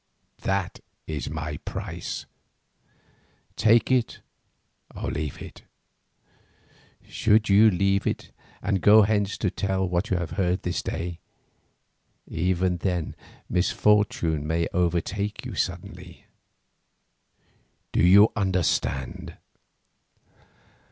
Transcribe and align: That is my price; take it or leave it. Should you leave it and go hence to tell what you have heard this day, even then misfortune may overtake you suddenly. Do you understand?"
That 0.41 0.79
is 1.05 1.29
my 1.29 1.57
price; 1.57 2.25
take 3.55 3.91
it 3.91 4.17
or 4.95 5.11
leave 5.11 5.39
it. 5.39 5.61
Should 7.07 7.49
you 7.49 7.69
leave 7.69 8.07
it 8.07 8.31
and 8.63 8.81
go 8.81 9.03
hence 9.03 9.37
to 9.37 9.51
tell 9.51 9.87
what 9.87 10.09
you 10.09 10.17
have 10.17 10.31
heard 10.31 10.63
this 10.63 10.81
day, 10.81 11.19
even 12.25 12.77
then 12.77 13.15
misfortune 13.47 14.47
may 14.47 14.65
overtake 14.73 15.45
you 15.45 15.53
suddenly. 15.53 16.25
Do 17.91 18.01
you 18.03 18.31
understand?" 18.35 19.37